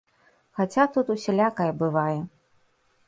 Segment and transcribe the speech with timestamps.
[0.59, 2.19] Хаця тут усялякае бывае.